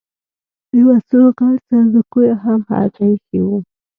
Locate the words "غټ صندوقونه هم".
1.37-2.59